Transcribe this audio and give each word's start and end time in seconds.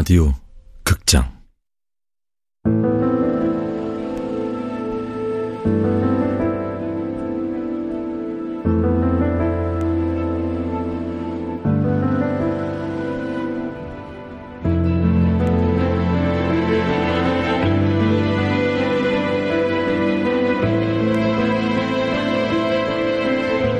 라디오 0.00 0.32
극장. 0.82 1.30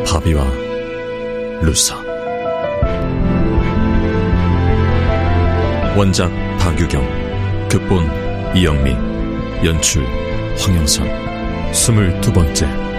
바비와 0.05 0.45
루사 1.63 2.10
원작 5.97 6.30
박유경 6.61 7.69
극본 7.69 8.57
이영미 8.57 8.93
연출 9.65 10.07
황영선. 10.57 11.75
스물두 11.75 12.33
번째 12.33 12.90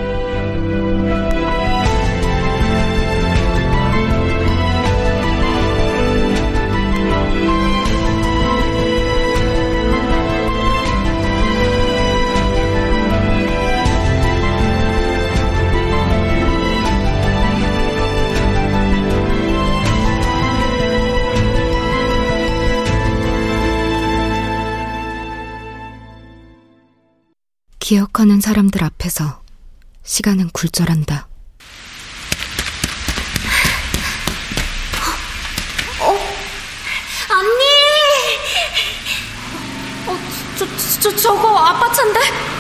기억하는 27.91 28.39
사람들 28.39 28.85
앞에서 28.85 29.41
시간은 30.03 30.51
굴절한다. 30.51 31.27
어? 35.99 36.07
언니! 37.33 37.63
어, 40.07 40.17
저, 40.57 40.65
저, 41.01 41.13
저거 41.17 41.57
아빠 41.57 41.91
차인데? 41.91 42.50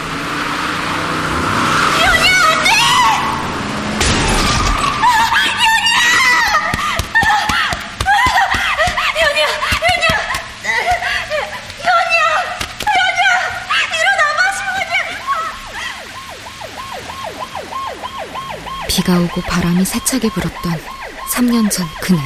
비가 19.01 19.19
오고 19.19 19.41
바람이 19.41 19.83
세차게 19.83 20.29
불었던 20.29 20.79
3년 21.33 21.71
전 21.71 21.87
그날. 22.01 22.23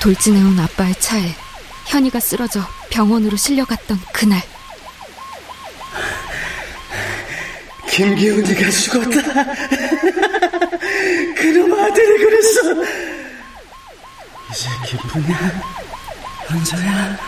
돌진해온 0.00 0.58
아빠의 0.58 0.94
차에 0.98 1.34
현이가 1.88 2.20
쓰러져 2.20 2.62
병원으로 2.88 3.36
실려갔던 3.36 4.00
그날. 4.14 4.40
김기훈이가 7.90 8.70
죽었다. 8.70 9.44
그놈 11.36 11.78
아들이 11.78 12.24
그랬어. 12.24 12.82
이제 14.50 14.68
기쁘냐? 14.86 15.36
현서야. 16.46 17.18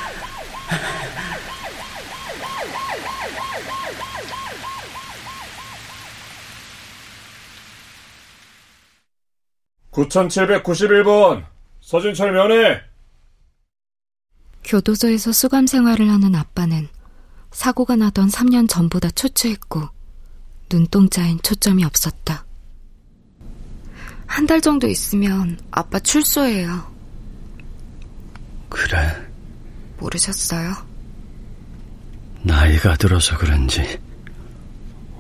9791번 9.93 11.45
서진철 11.81 12.33
면회 12.33 12.81
교도소에서 14.65 15.33
수감 15.33 15.67
생활을 15.67 16.09
하는 16.09 16.35
아빠는 16.35 16.89
사고가 17.51 17.97
나던 17.97 18.29
3년 18.29 18.69
전보다 18.69 19.11
초췌했고 19.11 19.89
눈동자엔 20.71 21.41
초점이 21.43 21.85
없었다. 21.85 22.47
한 24.27 24.47
달 24.47 24.63
정도 24.63 24.89
있으면 24.89 25.59
아빠 25.71 25.99
출소해요. 25.99 26.91
그래. 28.71 28.99
모르셨어요? 29.99 30.73
나이가 32.43 32.97
들어서 32.97 33.37
그런지 33.37 34.01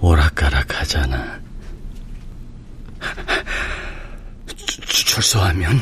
오락가락 0.00 0.80
하잖아. 0.80 1.40
출소하면 4.92 5.80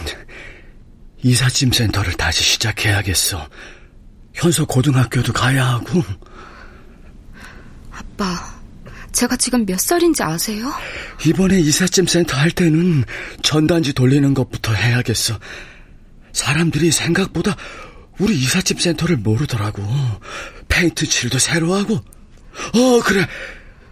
이삿짐 1.22 1.72
센터를 1.72 2.14
다시 2.14 2.42
시작해야겠어. 2.42 3.48
현서 4.32 4.64
고등학교도 4.64 5.32
가야 5.32 5.66
하고. 5.66 6.02
아빠, 7.90 8.60
제가 9.12 9.36
지금 9.36 9.66
몇 9.66 9.78
살인지 9.78 10.22
아세요? 10.22 10.72
이번에 11.26 11.58
이삿짐 11.60 12.06
센터 12.06 12.36
할 12.36 12.50
때는 12.50 13.04
전단지 13.42 13.92
돌리는 13.92 14.32
것부터 14.32 14.72
해야겠어. 14.72 15.38
사람들이 16.32 16.90
생각보다 16.90 17.56
우리 18.18 18.38
이삿짐 18.38 18.78
센터를 18.78 19.16
모르더라고. 19.16 19.82
페인트 20.68 21.06
칠도 21.06 21.38
새로 21.38 21.74
하고. 21.74 21.96
어, 21.96 23.00
그래. 23.04 23.26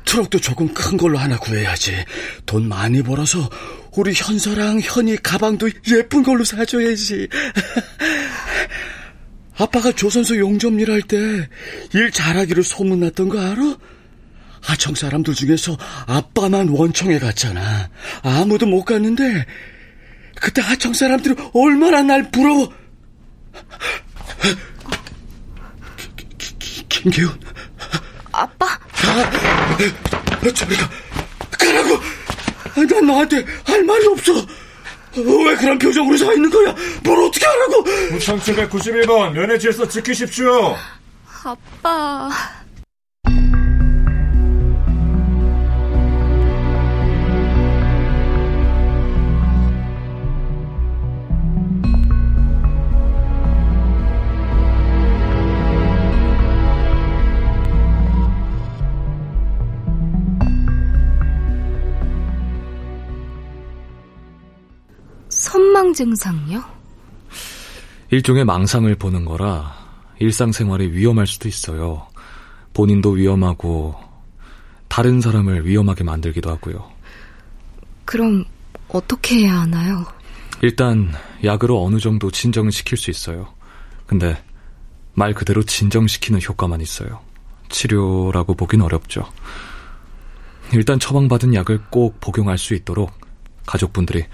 트럭도 0.05 0.41
조금 0.41 0.73
큰 0.73 0.97
걸로 0.97 1.19
하나 1.19 1.37
구해야지. 1.37 2.05
돈 2.47 2.67
많이 2.67 3.03
벌어서 3.03 3.51
우리 3.99 4.13
현서랑 4.15 4.79
현이 4.81 5.17
가방도 5.25 5.69
예쁜 5.89 6.23
걸로 6.23 6.45
사줘야지. 6.45 7.29
아빠가 9.59 9.91
조선소 9.91 10.39
용접 10.39 10.73
일 10.79 10.89
할 10.89 11.03
때 11.03 11.17
일 11.95 12.13
잘하기로 12.13 12.63
소문났던 12.63 13.29
거 13.29 13.41
알아? 13.41 13.77
하청 14.61 14.95
사람들 14.95 15.35
중에서 15.35 15.77
아빠만 16.07 16.69
원청에 16.69 17.19
갔잖아. 17.19 17.91
아무도 18.23 18.67
못 18.67 18.85
갔는데 18.85 19.45
그때 20.41 20.63
하청 20.63 20.93
사람들이 20.93 21.35
얼마나 21.53 22.01
날 22.03 22.31
부러워. 22.31 22.73
김기훈. 26.89 27.37
아빠. 28.31 28.67
아, 28.67 29.79
저리 30.55 30.77
가. 30.77 30.89
가라고. 31.59 31.99
난 32.87 33.07
너한테 33.07 33.45
할 33.65 33.85
말이 33.85 34.07
없어. 34.07 34.33
왜 35.17 35.57
그런 35.57 35.79
표정으로 35.79 36.17
서 36.17 36.33
있는 36.33 36.51
거야? 36.51 36.75
뭘 37.03 37.23
어떻게 37.25 37.45
하라고? 37.47 37.83
9791번 37.85 39.33
면회 39.33 39.59
질서 39.59 39.87
지키십시오. 39.89 40.77
아빠. 41.45 42.31
선망 65.79 65.95
증상요? 65.95 66.65
일종의 68.11 68.45
망상을 68.45 68.93
보는 68.97 69.25
거라 69.25 69.77
일상생활에 70.19 70.87
위험할 70.91 71.29
수도 71.29 71.49
있어요. 71.49 72.09
본인도 72.75 73.11
위험하고 73.11 73.95
다른 74.89 75.21
사람을 75.21 75.67
위험하게 75.67 76.03
만들기도 76.03 76.51
하고요. 76.51 76.91
그럼 78.05 78.45
어떻게 78.89 79.41
해야 79.41 79.61
하나요? 79.61 80.05
일단 80.63 81.13
약으로 81.45 81.85
어느 81.85 82.01
정도 82.01 82.33
진정을 82.33 82.73
시킬 82.73 82.99
수 82.99 83.11
있어요. 83.11 83.55
근데 84.07 84.43
말 85.15 85.33
그대로 85.33 85.63
진정시키는 85.63 86.41
효과만 86.43 86.81
있어요. 86.81 87.21
치료라고 87.69 88.55
보긴 88.55 88.81
어렵죠. 88.81 89.31
일단 90.73 90.99
처방받은 90.99 91.55
약을 91.55 91.85
꼭 91.91 92.19
복용할 92.21 92.59
수 92.59 92.75
있도록 92.75 93.13
가족분들이 93.65 94.25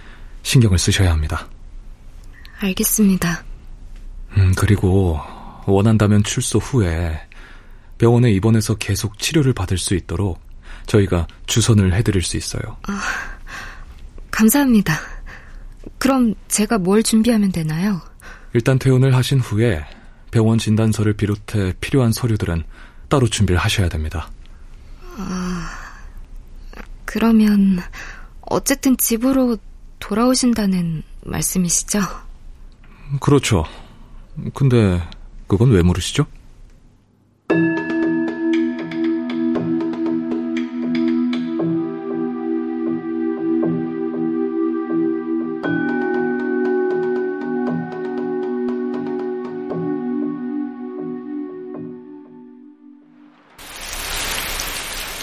신경을 0.44 0.78
쓰셔야 0.78 1.10
합니다. 1.10 1.48
알겠습니다. 2.60 3.44
음, 4.36 4.54
그리고 4.56 5.18
원한다면 5.66 6.22
출소 6.22 6.58
후에 6.58 7.20
병원에 7.98 8.30
입원해서 8.30 8.74
계속 8.76 9.18
치료를 9.18 9.52
받을 9.52 9.78
수 9.78 9.94
있도록 9.94 10.40
저희가 10.86 11.26
주선을 11.46 11.94
해드릴 11.94 12.22
수 12.22 12.36
있어요. 12.36 12.76
아, 12.86 13.00
감사합니다. 14.30 14.94
그럼 15.98 16.34
제가 16.48 16.78
뭘 16.78 17.02
준비하면 17.02 17.50
되나요? 17.50 18.00
일단 18.52 18.78
퇴원을 18.78 19.14
하신 19.14 19.40
후에 19.40 19.84
병원 20.30 20.58
진단서를 20.58 21.14
비롯해 21.14 21.72
필요한 21.80 22.12
서류들은 22.12 22.64
따로 23.08 23.26
준비를 23.26 23.58
하셔야 23.58 23.88
됩니다. 23.88 24.30
아, 25.16 25.70
그러면 27.04 27.80
어쨌든 28.42 28.96
집으로 28.96 29.56
돌아오신다는 30.04 31.02
말씀이시죠? 31.22 32.00
그렇죠. 33.20 33.64
근데 34.52 35.00
그건 35.46 35.70
왜 35.70 35.80
물으시죠? 35.80 36.26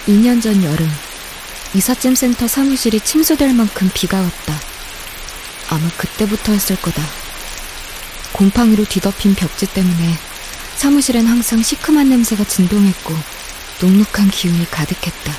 2년 0.07 0.42
전 0.42 0.63
여름, 0.63 0.88
이삿짐 1.75 2.16
센터 2.16 2.48
사무실이 2.48 3.00
침수될 3.01 3.54
만큼 3.54 3.88
비가 3.94 4.19
왔다. 4.19 4.70
아마 5.71 5.89
그때부터였을 5.97 6.75
거다. 6.75 7.01
곰팡이로 8.33 8.83
뒤덮인 8.85 9.35
벽지 9.35 9.73
때문에 9.73 10.15
사무실엔 10.75 11.25
항상 11.25 11.63
시큼한 11.63 12.09
냄새가 12.09 12.44
진동했고 12.44 13.15
눅눅한 13.81 14.29
기운이 14.31 14.69
가득했다. 14.69 15.33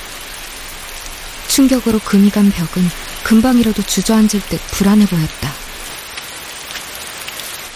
충격으로 1.49 1.99
금이 2.01 2.31
간 2.31 2.51
벽은 2.51 2.89
금방이라도 3.25 3.83
주저앉을 3.83 4.41
듯 4.49 4.61
불안해 4.71 5.07
보였다. 5.07 5.53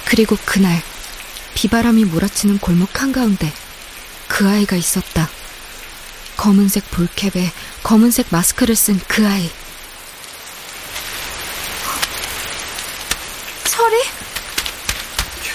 그리고 0.07 0.37
그날 0.45 0.83
비바람이 1.55 2.07
몰아치는 2.07 2.59
골목 2.59 3.03
한가운데 3.03 3.53
그 4.29 4.49
아이가 4.49 4.77
있었다. 4.77 5.29
검은색 6.37 6.91
볼캡에 6.91 7.53
검은색 7.83 8.29
마스크를 8.31 8.77
쓴 8.77 8.99
그 9.09 9.27
아이. 9.27 9.51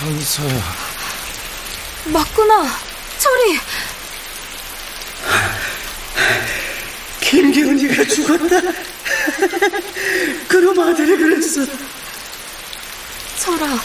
현서야. 0.01 0.63
맞구나. 2.05 2.65
철이. 3.19 3.59
김기훈이가 7.21 8.03
죽었다. 8.05 8.61
그놈 10.47 10.79
아들이 10.79 11.15
그랬어. 11.17 11.61
철아, 13.37 13.79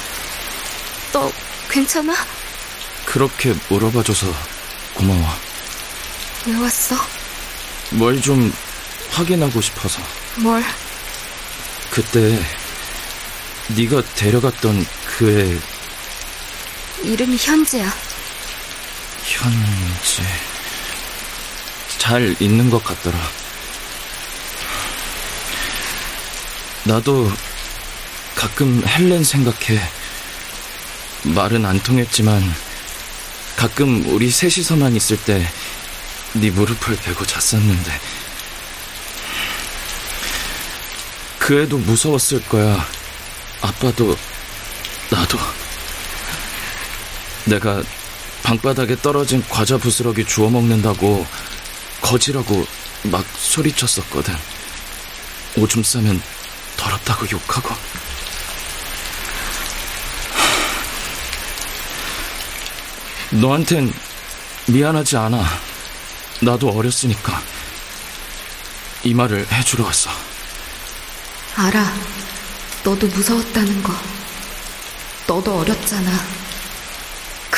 너 1.12 1.30
괜찮아? 1.68 2.14
그렇게 3.04 3.54
물어봐줘서 3.68 4.26
고마워. 4.94 5.26
왜 6.46 6.54
왔어? 6.54 6.96
뭘 7.90 8.20
좀 8.22 8.52
확인하고 9.10 9.60
싶어서. 9.60 10.00
뭘? 10.36 10.64
그때 11.90 12.42
네가 13.68 14.02
데려갔던 14.16 14.84
그애 15.06 15.58
이름이 17.06 17.36
현지야. 17.36 17.92
현지 19.24 20.22
잘 21.98 22.36
있는 22.40 22.70
것 22.70 22.82
같더라. 22.84 23.18
나도 26.84 27.30
가끔 28.34 28.82
헬렌 28.86 29.24
생각해. 29.24 29.80
말은 31.24 31.64
안 31.64 31.80
통했지만 31.80 32.42
가끔 33.56 34.04
우리 34.06 34.30
셋이서만 34.30 34.94
있을 34.94 35.16
때 35.16 35.46
네 36.40 36.50
무릎을 36.50 36.96
베고 36.96 37.24
잤었는데 37.24 38.00
그 41.38 41.62
애도 41.62 41.78
무서웠을 41.78 42.42
거야. 42.46 42.86
아빠도 43.62 44.16
나도 45.10 45.38
내가 47.46 47.82
방바닥에 48.42 48.96
떨어진 48.96 49.42
과자 49.48 49.78
부스러기 49.78 50.24
주워 50.24 50.50
먹는다고 50.50 51.26
거지라고 52.00 52.66
막 53.04 53.24
소리쳤었거든. 53.38 54.34
오줌 55.56 55.82
싸면 55.82 56.20
더럽다고 56.76 57.26
욕하고. 57.30 57.74
너한텐 63.30 63.92
미안하지 64.66 65.16
않아. 65.16 65.44
나도 66.40 66.68
어렸으니까. 66.70 67.40
이 69.04 69.14
말을 69.14 69.46
해주러 69.50 69.84
왔어. 69.84 70.10
알아. 71.56 71.92
너도 72.84 73.06
무서웠다는 73.06 73.82
거. 73.82 73.92
너도 75.26 75.58
어렸잖아. 75.58 76.35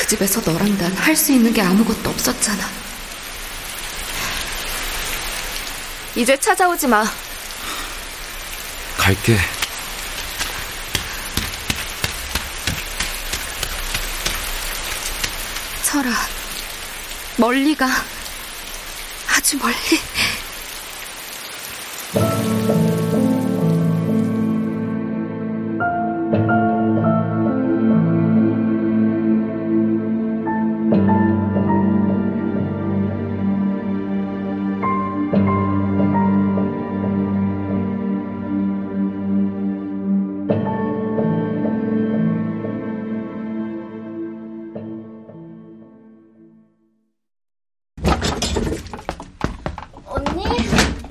그 0.09 0.17
집에서 0.17 0.41
너랑 0.41 0.79
난 0.79 0.91
할 0.97 1.15
수 1.15 1.33
있는 1.33 1.53
게 1.53 1.61
아무것도 1.61 2.09
없었잖아. 2.09 2.65
이제 6.17 6.35
찾아오지 6.39 6.87
마. 6.87 7.05
갈게. 8.97 9.37
철아, 15.83 16.11
멀리 17.37 17.75
가. 17.75 17.87
아주 19.35 19.57
멀리. 19.59 19.75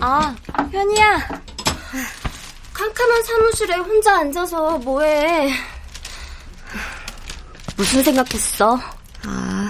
아, 0.10 0.34
현이야. 0.72 1.28
캄캄한 2.74 3.24
사무실에 3.24 3.76
혼자 3.76 4.20
앉아서 4.20 4.78
뭐해? 4.78 5.52
무슨 7.76 8.02
생각했어? 8.04 8.80
아, 9.26 9.70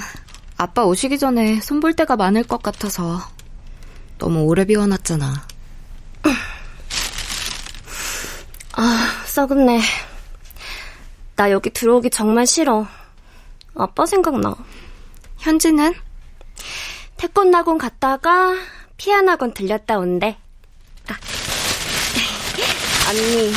아빠 0.57 0.83
오시기 0.85 1.17
전에 1.17 1.59
손볼 1.61 1.95
데가 1.95 2.15
많을 2.15 2.43
것 2.43 2.61
같아서 2.61 3.19
너무 4.19 4.43
오래 4.43 4.63
비워놨잖아. 4.63 5.47
아, 8.73 9.23
썩었네. 9.25 9.81
나 11.35 11.49
여기 11.49 11.71
들어오기 11.71 12.11
정말 12.11 12.45
싫어. 12.45 12.85
아빠 13.75 14.05
생각나. 14.05 14.53
현지는? 15.39 15.95
태권학원 17.17 17.79
갔다가 17.79 18.53
피아노 18.97 19.31
학원 19.31 19.53
들렸다 19.53 19.97
온대. 19.99 20.37
아. 21.07 21.13
언니, 23.09 23.51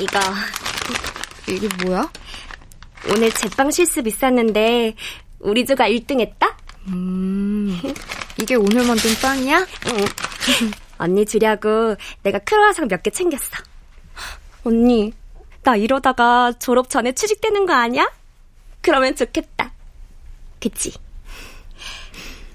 이거 0.00 0.20
이게 1.48 1.68
뭐야? 1.84 2.10
오늘 3.10 3.30
제빵 3.32 3.70
실습 3.70 4.06
있었는데 4.06 4.94
우리 5.40 5.66
조가 5.66 5.88
1등 5.88 6.20
했다? 6.20 6.56
음, 6.88 7.78
이게 8.40 8.54
오늘 8.54 8.86
만든 8.86 9.14
빵이야? 9.20 9.58
응. 9.58 10.04
언니 10.98 11.26
주려고 11.26 11.96
내가 12.22 12.38
크로와상 12.38 12.88
몇 12.88 13.02
개 13.02 13.10
챙겼어. 13.10 13.44
언니, 14.64 15.12
나 15.62 15.76
이러다가 15.76 16.52
졸업 16.58 16.88
전에 16.88 17.12
취직되는 17.12 17.66
거 17.66 17.74
아니야? 17.74 18.10
그러면 18.80 19.14
좋겠다. 19.14 19.72
그치? 20.60 20.92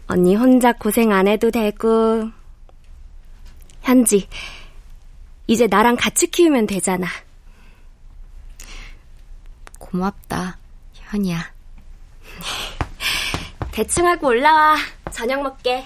언니 0.09 0.35
혼자 0.35 0.73
고생 0.73 1.11
안 1.11 1.27
해도 1.27 1.51
되고. 1.51 2.31
현지, 3.81 4.27
이제 5.45 5.67
나랑 5.67 5.97
같이 5.97 6.25
키우면 6.27 6.65
되잖아. 6.65 7.07
고맙다, 9.77 10.57
현이야. 10.93 11.53
대충 13.71 14.07
하고 14.07 14.27
올라와. 14.29 14.77
저녁 15.11 15.43
먹게. 15.43 15.85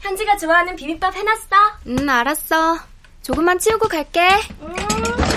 현지가 0.00 0.38
좋아하는 0.38 0.74
비빔밥 0.74 1.14
해놨어. 1.14 1.56
음, 1.86 2.08
알았어. 2.08 2.78
조금만 3.22 3.58
치우고 3.58 3.88
갈게. 3.88 4.26
음. 4.62 5.29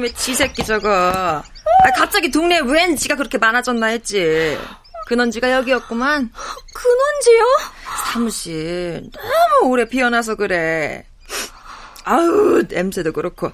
저놈의 0.00 0.12
지새끼 0.14 0.64
저거. 0.64 0.90
아, 0.90 1.90
갑자기 1.96 2.30
동네에 2.30 2.60
웬 2.60 2.96
지가 2.96 3.14
그렇게 3.16 3.38
많아졌나 3.38 3.86
했지. 3.86 4.58
근원지가 5.06 5.52
여기였구만. 5.52 6.30
근원지요? 6.74 7.44
사무실 8.12 9.10
너무 9.12 9.70
오래 9.70 9.84
비어나서 9.84 10.36
그래. 10.36 11.04
아우 12.04 12.62
냄새도 12.68 13.12
그렇고. 13.12 13.52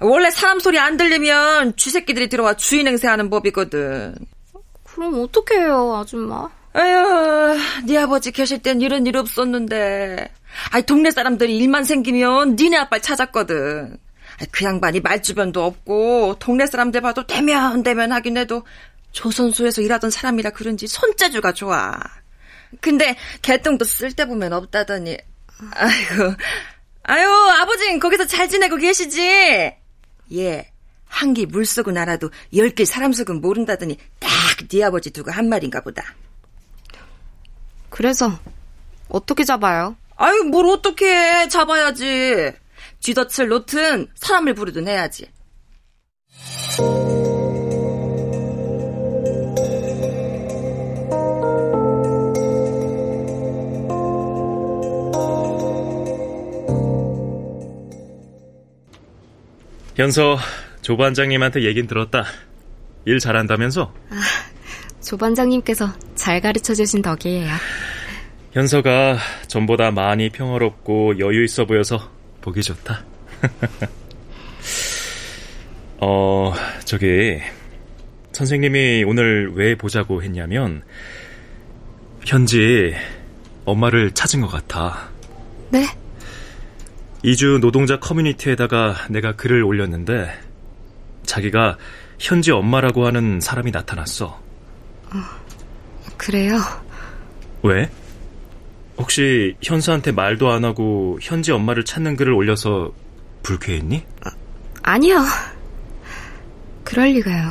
원래 0.00 0.30
사람 0.30 0.58
소리 0.58 0.78
안 0.78 0.96
들리면 0.96 1.76
쥐새끼들이 1.76 2.28
들어와 2.28 2.54
주인 2.54 2.88
행세하는 2.88 3.30
법이거든. 3.30 4.16
그럼 4.84 5.22
어떻게 5.22 5.56
해요, 5.56 5.96
아줌마? 6.00 6.48
아유, 6.74 7.58
네 7.86 7.98
아버지 7.98 8.32
계실 8.32 8.62
땐 8.62 8.80
이런 8.80 9.06
일 9.06 9.16
없었는데. 9.16 10.32
아이, 10.72 10.82
동네 10.82 11.10
사람들이 11.10 11.56
일만 11.58 11.84
생기면 11.84 12.56
니네 12.56 12.76
아빠를 12.78 13.02
찾았거든. 13.02 13.98
그 14.50 14.64
양반이 14.64 15.00
말주변도 15.00 15.64
없고, 15.64 16.36
동네 16.38 16.66
사람들 16.66 17.00
봐도 17.00 17.26
대면, 17.26 17.82
대면 17.82 18.12
하긴 18.12 18.36
해도, 18.36 18.64
조선소에서 19.12 19.82
일하던 19.82 20.10
사람이라 20.10 20.50
그런지 20.50 20.86
손재주가 20.86 21.52
좋아. 21.52 21.98
근데, 22.80 23.16
개똥도 23.42 23.84
쓸데 23.84 24.26
보면 24.26 24.52
없다더니, 24.52 25.16
아이고, 25.74 26.34
아유, 27.04 27.28
아버진 27.60 27.98
거기서 28.00 28.26
잘 28.26 28.48
지내고 28.48 28.76
계시지? 28.76 29.20
예. 30.34 30.68
한끼 31.06 31.44
물속은 31.44 31.98
알아도 31.98 32.30
열끼 32.56 32.86
사람 32.86 33.12
속은 33.12 33.42
모른다더니 33.42 33.98
딱 34.18 34.30
네 34.68 34.84
아버지 34.84 35.10
두고 35.10 35.30
한 35.30 35.48
말인가 35.48 35.80
보다. 35.80 36.02
그래서 37.90 38.38
어떻게 39.08 39.44
잡아요? 39.44 39.96
아유, 40.16 40.44
뭘 40.44 40.66
어떻게 40.66 41.06
해. 41.14 41.48
잡아야지. 41.48 42.52
쥐덫을 43.02 43.48
놓든 43.48 44.06
사람을 44.14 44.54
부르든 44.54 44.88
해야지. 44.88 45.26
현서, 59.96 60.38
조 60.80 60.96
반장님한테 60.96 61.64
얘긴 61.64 61.86
들었다. 61.86 62.24
일 63.04 63.18
잘한다면서? 63.18 63.92
아, 64.10 64.14
조 65.02 65.16
반장님께서 65.16 65.92
잘 66.14 66.40
가르쳐 66.40 66.72
주신 66.72 67.02
덕이에요. 67.02 67.50
현서가 68.52 69.18
전보다 69.48 69.90
많이 69.90 70.30
평화롭고 70.30 71.18
여유 71.18 71.44
있어 71.44 71.66
보여서 71.66 72.21
보기 72.42 72.62
좋다. 72.62 73.02
어, 75.98 76.52
저기, 76.84 77.40
선생님이 78.32 79.04
오늘 79.04 79.52
왜 79.54 79.74
보자고 79.76 80.22
했냐면, 80.22 80.82
현지 82.24 82.94
엄마를 83.64 84.10
찾은 84.10 84.42
것 84.42 84.48
같아. 84.48 85.08
네? 85.70 85.86
이주 87.22 87.60
노동자 87.60 87.98
커뮤니티에다가 87.98 89.06
내가 89.08 89.36
글을 89.36 89.62
올렸는데, 89.62 90.30
자기가 91.24 91.78
현지 92.18 92.50
엄마라고 92.50 93.06
하는 93.06 93.40
사람이 93.40 93.70
나타났어. 93.70 94.26
어, 94.26 95.18
그래요? 96.16 96.58
왜? 97.62 97.88
혹시 98.98 99.56
현수한테 99.62 100.12
말도 100.12 100.50
안 100.50 100.64
하고 100.64 101.18
현지 101.22 101.50
엄마를 101.52 101.84
찾는 101.84 102.16
글을 102.16 102.32
올려서 102.32 102.92
불쾌했니? 103.42 104.04
아, 104.24 104.30
아니요. 104.82 105.24
그럴 106.84 107.08
리가요. 107.08 107.50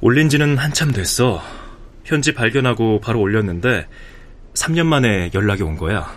올린 0.00 0.28
지는 0.28 0.56
한참 0.56 0.92
됐어. 0.92 1.42
현지 2.04 2.32
발견하고 2.32 3.00
바로 3.00 3.20
올렸는데 3.20 3.86
3년 4.54 4.86
만에 4.86 5.30
연락이 5.34 5.62
온 5.62 5.76
거야. 5.76 6.10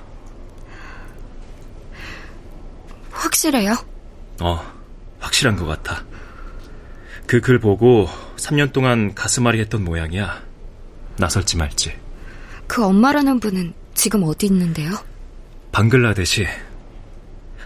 확실해요? 3.11 3.73
어, 4.41 4.61
확실한 5.19 5.55
것 5.55 5.65
같아. 5.65 6.03
그 7.27 7.39
글 7.41 7.59
보고 7.59 8.07
3년 8.37 8.73
동안 8.73 9.13
가슴앓이 9.15 9.59
했던 9.59 9.83
모양이야. 9.83 10.41
나설지 11.17 11.57
말지. 11.57 11.93
그 12.71 12.85
엄마라는 12.85 13.41
분은 13.41 13.73
지금 13.95 14.23
어디 14.23 14.45
있는데요? 14.45 14.91
방글라데시. 15.73 16.47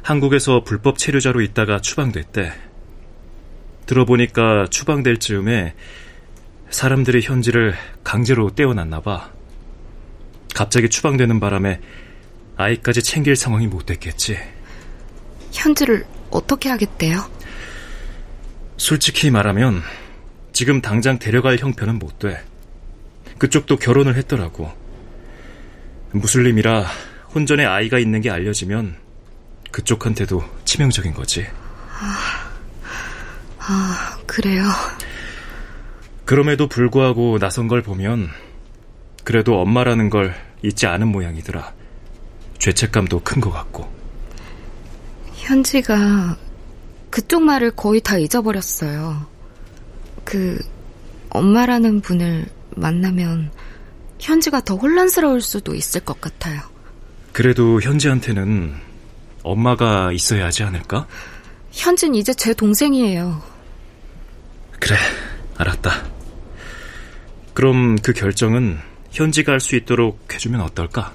한국에서 0.02 0.64
불법 0.64 0.98
체류자로 0.98 1.42
있다가 1.42 1.80
추방됐대. 1.80 2.52
들어보니까 3.86 4.66
추방될 4.72 5.20
즈음에 5.20 5.76
사람들이 6.72 7.22
현지를 7.22 7.76
강제로 8.04 8.50
떼어놨나 8.50 9.02
봐. 9.02 9.32
갑자기 10.56 10.90
추방되는 10.90 11.40
바람에 11.40 11.82
아이까지 12.58 13.04
챙길 13.04 13.36
상황이 13.36 13.68
못 13.68 13.86
됐겠지. 13.86 14.40
현지를 15.52 16.08
어떻게 16.32 16.70
하겠대요? 16.70 17.30
솔직히 18.78 19.30
말하면 19.30 19.84
지금 20.52 20.82
당장 20.82 21.20
데려갈 21.20 21.60
형편은 21.60 22.00
못 22.00 22.18
돼. 22.18 22.44
그쪽도 23.38 23.78
결혼을 23.78 24.16
했더라고. 24.16 24.85
무슬림이라 26.12 26.86
혼전에 27.34 27.66
아이가 27.66 28.00
있는 28.00 28.22
게 28.22 28.30
알려지면 28.30 28.96
그쪽한테도 29.72 30.44
치명적인 30.64 31.14
거지. 31.14 31.46
아, 32.00 32.50
아, 33.60 34.18
그래요. 34.26 34.64
그럼에도 36.24 36.68
불구하고 36.68 37.38
나선 37.40 37.68
걸 37.68 37.82
보면 37.82 38.30
그래도 39.24 39.60
엄마라는 39.60 40.10
걸 40.10 40.34
잊지 40.64 40.86
않은 40.88 41.08
모양이더라. 41.10 41.74
죄책감도 42.60 43.20
큰 43.22 43.42
것 43.42 43.52
같고. 43.52 43.94
현지가 45.36 46.38
그쪽 47.10 47.44
말을 47.44 47.72
거의 47.72 48.02
다 48.02 48.18
잊어버렸어요. 48.18 49.26
그 50.24 50.58
엄마라는 51.30 52.02
분을 52.02 52.46
만나면 52.76 53.52
현지가 54.20 54.62
더 54.62 54.76
혼란스러울 54.76 55.42
수도 55.42 55.76
있을 55.76 56.02
것 56.02 56.20
같아요. 56.22 56.62
그래도 57.34 57.82
현지한테는 57.82 58.74
엄마가 59.44 60.12
있어야 60.12 60.46
하지 60.46 60.64
않을까? 60.64 61.08
현진 61.72 62.16
이제 62.16 62.34
제 62.34 62.54
동생이에요. 62.54 63.42
그래, 64.80 64.96
알았다. 65.58 65.92
그럼 67.54 67.98
그 67.98 68.14
결정은 68.14 68.80
현지가 69.12 69.52
할 69.54 69.60
수 69.60 69.76
있도록 69.76 70.34
해주면 70.34 70.62
어떨까? 70.62 71.14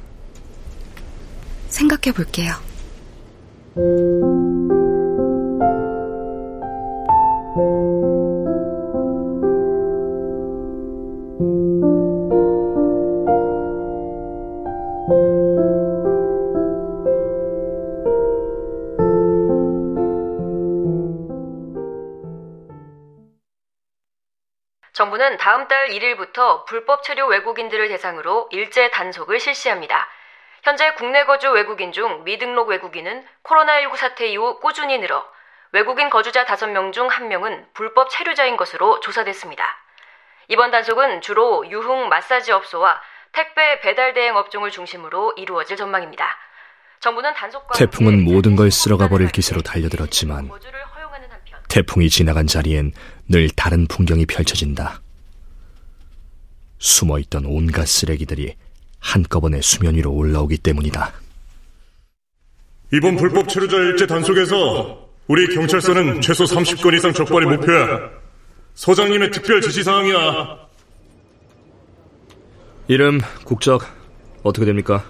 생각해 1.69 2.13
볼게요. 2.15 2.55
정부는 24.93 25.37
다음 25.37 25.69
달 25.69 25.89
1일부터 25.89 26.65
불법 26.67 27.03
체류 27.03 27.27
외국인들을 27.27 27.89
대상으로 27.89 28.49
일제 28.51 28.91
단속을 28.91 29.39
실시합니다. 29.39 30.09
현재 30.63 30.93
국내 30.95 31.25
거주 31.25 31.51
외국인 31.51 31.93
중 31.93 32.25
미등록 32.25 32.69
외국인은 32.69 33.25
코로나19 33.45 33.97
사태 33.97 34.27
이후 34.27 34.61
꾸준히 34.61 34.99
늘어 34.99 35.27
외국인 35.73 36.11
거주자 36.11 36.45
5명 36.45 36.93
중 36.93 37.09
1명은 37.09 37.73
불법 37.73 38.11
체류자인 38.11 38.57
것으로 38.57 39.01
조사됐습니다. 39.01 39.65
이번 40.49 40.71
단속은 40.71 41.21
주로 41.21 41.69
유흥 41.71 42.09
마사지 42.09 42.51
업소와 42.53 43.01
택배 43.33 43.81
배달 43.81 44.13
대행 44.13 44.37
업종을 44.37 44.71
중심으로 44.71 45.35
이루어질 45.37 45.77
전망입니다. 45.77 46.37
정부는 46.99 47.33
단속과 47.35 47.79
태풍은 47.79 48.25
모든 48.25 48.57
걸 48.57 48.71
쓸어가 48.71 49.09
버릴 49.09 49.29
기세로 49.29 49.63
달려들었지만 49.63 50.51
태풍이 51.69 52.11
지나간 52.11 52.49
자리엔 52.49 52.93
늘 53.31 53.49
다른 53.51 53.87
풍경이 53.87 54.27
펼쳐진다. 54.27 55.01
숨어 56.79 57.21
있던 57.21 57.45
온갖 57.47 57.87
쓰레기들이 57.87 58.55
한꺼번에 58.99 59.61
수면 59.63 59.95
위로 59.95 60.13
올라오기 60.13 60.59
때문이다. 60.59 61.13
이번 62.93 63.17
불법 63.17 63.49
체류자 63.49 63.77
일제 63.77 64.09
단속에서 64.09 65.09
우리 65.29 65.47
경찰서는 65.55 66.21
최소 66.21 66.43
30건 66.43 66.97
이상 66.97 67.13
적발이 67.13 67.47
목표야. 67.47 68.11
서장님의 68.75 69.31
특별 69.31 69.61
지시 69.61 69.85
사항이야. 69.85 70.69
이름, 72.89 73.21
국적, 73.45 73.83
어떻게 74.43 74.67
됩니까? 74.67 75.05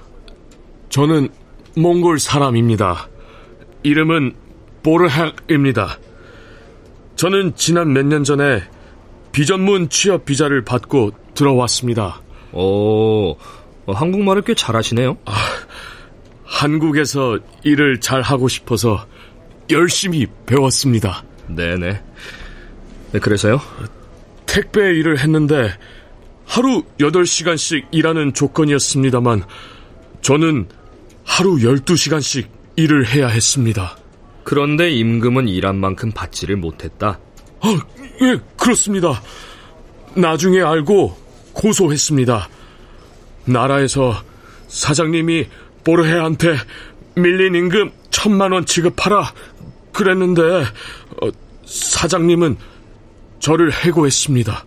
저는 0.91 1.31
몽골 1.75 2.19
사람입니다. 2.19 3.09
이름은 3.83 4.35
보르학입니다. 4.83 5.99
저는 7.21 7.55
지난 7.55 7.93
몇 7.93 8.07
년 8.07 8.25
전에 8.25 8.62
비전문 9.31 9.91
취업 9.91 10.25
비자를 10.25 10.65
받고 10.65 11.11
들어왔습니다. 11.35 12.23
오, 12.53 13.33
어, 13.85 13.93
한국말을 13.93 14.41
꽤 14.41 14.55
잘하시네요. 14.55 15.19
아, 15.27 15.33
한국에서 16.45 17.39
일을 17.62 18.00
잘 18.00 18.23
하고 18.23 18.49
싶어서 18.49 19.07
열심히 19.69 20.27
배웠습니다. 20.47 21.23
네네. 21.49 22.03
네, 23.12 23.19
그래서요? 23.19 23.61
택배 24.47 24.81
일을 24.81 25.19
했는데 25.19 25.75
하루 26.47 26.85
8시간씩 26.99 27.89
일하는 27.91 28.33
조건이었습니다만 28.33 29.45
저는 30.23 30.69
하루 31.25 31.57
12시간씩 31.57 32.47
일을 32.77 33.07
해야 33.09 33.29
했습니다. 33.29 33.99
그런데 34.45 34.91
임금은 34.91 35.49
일한 35.49 35.77
만큼 35.77 36.11
받지를 36.13 36.57
못했다. 36.57 37.19
아, 37.61 37.81
예, 38.23 38.39
그렇습니다. 38.57 39.23
나중에 40.15 40.61
알고 40.61 41.17
고소했습니다. 41.53 42.49
나라에서 43.45 44.23
사장님이 44.69 45.47
보르헤한테 45.85 46.57
밀린 47.15 47.55
임금 47.55 47.91
천만 48.11 48.53
원 48.53 48.65
지급하라 48.67 49.33
그랬는데 49.93 50.43
어, 50.43 51.31
사장님은 51.65 52.57
저를 53.41 53.73
해고했습니다. 53.73 54.65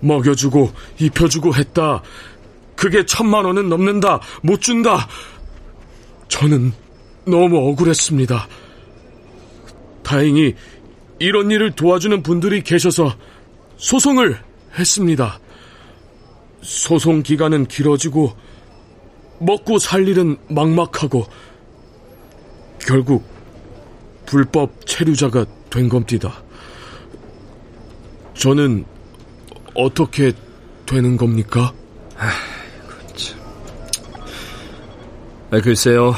먹여주고 0.00 0.72
입혀주고 0.98 1.54
했다. 1.54 2.02
그게 2.76 3.06
천만 3.06 3.44
원은 3.44 3.68
넘는다. 3.68 4.20
못 4.42 4.60
준다. 4.60 5.08
저는 6.28 6.72
너무 7.26 7.58
억울했습니다. 7.70 8.48
다행히 10.02 10.54
이런 11.18 11.50
일을 11.50 11.72
도와주는 11.72 12.22
분들이 12.22 12.62
계셔서 12.62 13.14
소송을 13.76 14.38
했습니다. 14.78 15.38
소송 16.62 17.22
기간은 17.22 17.66
길어지고 17.66 18.34
먹고 19.38 19.78
살 19.78 20.06
일은 20.06 20.36
막막하고 20.48 21.26
결국 22.80 23.24
불법 24.26 24.86
체류자가 24.86 25.46
된 25.70 25.88
겁니다. 25.88 26.42
저는 28.34 28.84
어떻게 29.74 30.32
되는 30.86 31.16
겁니까? 31.16 31.72
아, 35.50 35.60
글쎄요. 35.60 36.14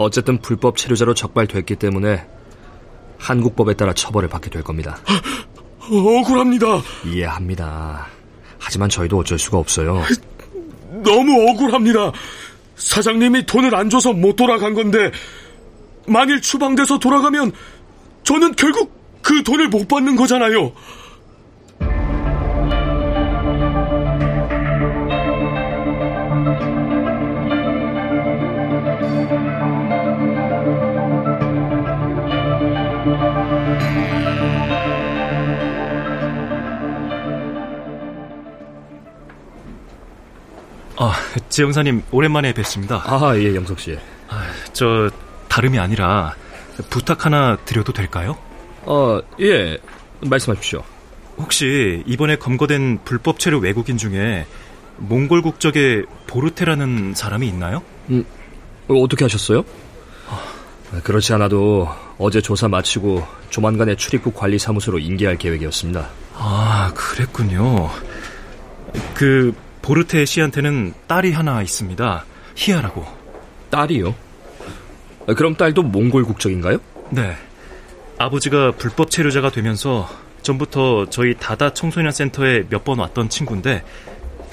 어쨌든 0.00 0.38
불법 0.38 0.78
체류자로 0.78 1.12
적발됐기 1.12 1.76
때문에 1.76 2.26
한국법에 3.18 3.74
따라 3.74 3.92
처벌을 3.92 4.30
받게 4.30 4.48
될 4.48 4.62
겁니다. 4.62 4.98
억울합니다. 5.90 6.80
이해합니다. 7.04 8.06
하지만 8.58 8.88
저희도 8.88 9.18
어쩔 9.18 9.38
수가 9.38 9.58
없어요. 9.58 10.02
너무 11.04 11.50
억울합니다. 11.50 12.12
사장님이 12.76 13.44
돈을 13.44 13.74
안 13.74 13.90
줘서 13.90 14.14
못 14.14 14.36
돌아간 14.36 14.72
건데 14.72 15.10
만일 16.06 16.40
추방돼서 16.40 16.98
돌아가면 16.98 17.52
저는 18.24 18.54
결국 18.56 18.98
그 19.20 19.42
돈을 19.42 19.68
못 19.68 19.86
받는 19.86 20.16
거잖아요. 20.16 20.72
아, 41.32 41.40
제 41.48 41.62
형사님 41.62 42.02
오랜만에 42.10 42.52
뵙습니다. 42.52 43.02
아, 43.06 43.36
예, 43.36 43.54
영석 43.54 43.78
씨. 43.80 43.96
아, 44.28 44.46
저 44.72 45.10
다름이 45.48 45.78
아니라 45.78 46.34
부탁 46.88 47.26
하나 47.26 47.56
드려도 47.64 47.92
될까요? 47.92 48.36
어, 48.82 49.20
예. 49.40 49.78
말씀하십시오. 50.20 50.82
혹시 51.38 52.02
이번에 52.06 52.36
검거된 52.36 53.00
불법 53.04 53.38
체류 53.38 53.58
외국인 53.58 53.96
중에 53.96 54.46
몽골 54.98 55.42
국적의 55.42 56.04
보르테라는 56.26 57.14
사람이 57.14 57.46
있나요? 57.48 57.82
음, 58.10 58.24
어떻게 58.88 59.24
하셨어요? 59.24 59.64
아, 60.28 61.00
그렇지 61.02 61.32
않아도 61.34 61.88
어제 62.18 62.40
조사 62.40 62.68
마치고 62.68 63.26
조만간에 63.48 63.96
출입국 63.96 64.34
관리 64.34 64.58
사무소로 64.58 64.98
인계할 64.98 65.38
계획이었습니다. 65.38 66.08
아, 66.34 66.92
그랬군요. 66.94 67.88
그 69.14 69.54
보르테 69.82 70.24
씨한테는 70.24 70.94
딸이 71.06 71.32
하나 71.32 71.62
있습니다. 71.62 72.24
희아라고. 72.56 73.06
딸이요? 73.70 74.14
아, 75.28 75.34
그럼 75.34 75.54
딸도 75.54 75.82
몽골 75.82 76.24
국적인가요? 76.24 76.78
네. 77.10 77.36
아버지가 78.18 78.72
불법 78.72 79.10
체류자가 79.10 79.50
되면서 79.50 80.08
전부터 80.42 81.06
저희 81.10 81.34
다다 81.34 81.72
청소년 81.74 82.12
센터에 82.12 82.64
몇 82.68 82.84
번 82.84 82.98
왔던 82.98 83.28
친구인데 83.28 83.82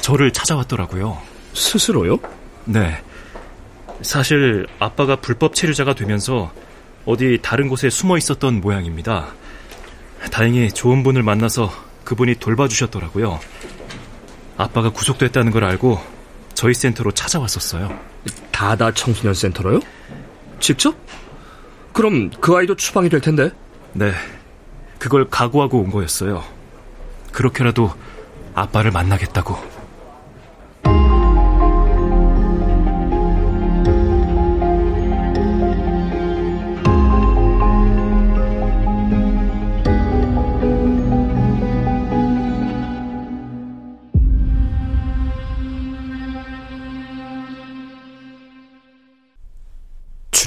저를 0.01 0.31
찾아왔더라고요. 0.31 1.17
스스로요? 1.53 2.19
네. 2.65 3.01
사실 4.01 4.67
아빠가 4.79 5.15
불법 5.15 5.55
체류자가 5.55 5.95
되면서 5.95 6.51
어디 7.05 7.39
다른 7.41 7.67
곳에 7.67 7.89
숨어 7.89 8.17
있었던 8.17 8.61
모양입니다. 8.61 9.27
다행히 10.31 10.69
좋은 10.69 11.03
분을 11.03 11.23
만나서 11.23 11.71
그분이 12.03 12.35
돌봐주셨더라고요. 12.35 13.39
아빠가 14.57 14.89
구속됐다는 14.89 15.51
걸 15.51 15.63
알고 15.63 15.99
저희 16.53 16.73
센터로 16.73 17.11
찾아왔었어요. 17.11 17.97
다다 18.51 18.91
청소년 18.91 19.33
센터로요? 19.33 19.79
직접? 20.59 20.95
그럼 21.93 22.31
그 22.41 22.55
아이도 22.55 22.75
추방이 22.75 23.09
될 23.09 23.21
텐데? 23.21 23.51
네. 23.93 24.11
그걸 24.97 25.29
각오하고 25.29 25.79
온 25.79 25.91
거였어요. 25.91 26.43
그렇게라도 27.31 27.93
아빠를 28.55 28.91
만나겠다고. 28.91 29.76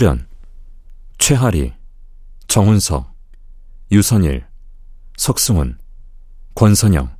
출연 0.00 0.26
최하리, 1.18 1.74
정훈석, 2.48 3.14
유선일, 3.92 4.46
석승훈, 5.18 5.76
권선영, 6.54 7.14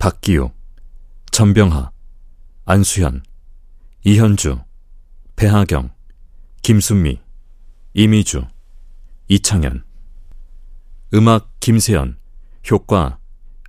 박기우, 0.00 0.50
전병하, 1.30 1.92
안수현, 2.64 3.22
이현주, 4.02 4.58
배하경, 5.36 5.94
김순미, 6.62 7.20
이미주, 7.94 8.44
이창현. 9.28 9.84
음악 11.14 11.60
김세연 11.60 12.18
효과 12.72 13.20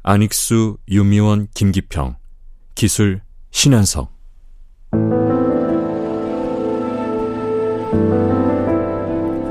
안익수, 0.01 0.79
유미원, 0.89 1.47
김기평 1.53 2.15
기술 2.73 3.21
신현석 3.51 4.11